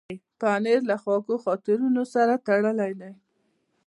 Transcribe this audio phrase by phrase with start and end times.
[0.39, 3.11] پنېر له خوږو خاطرونو سره تړلی دی.